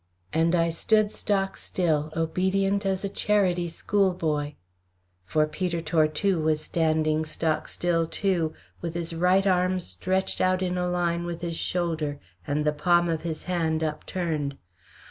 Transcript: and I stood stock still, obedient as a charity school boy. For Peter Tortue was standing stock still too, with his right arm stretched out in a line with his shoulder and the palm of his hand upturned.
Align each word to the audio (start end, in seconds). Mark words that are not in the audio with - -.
and 0.33 0.55
I 0.55 0.71
stood 0.71 1.11
stock 1.11 1.55
still, 1.57 2.11
obedient 2.17 2.87
as 2.87 3.03
a 3.03 3.07
charity 3.07 3.67
school 3.69 4.13
boy. 4.15 4.55
For 5.25 5.45
Peter 5.45 5.79
Tortue 5.79 6.39
was 6.39 6.59
standing 6.59 7.23
stock 7.23 7.67
still 7.67 8.07
too, 8.07 8.55
with 8.81 8.95
his 8.95 9.13
right 9.13 9.45
arm 9.45 9.79
stretched 9.79 10.41
out 10.41 10.63
in 10.63 10.75
a 10.75 10.89
line 10.89 11.23
with 11.23 11.41
his 11.41 11.55
shoulder 11.55 12.19
and 12.47 12.65
the 12.65 12.73
palm 12.73 13.09
of 13.09 13.21
his 13.21 13.43
hand 13.43 13.83
upturned. 13.83 14.57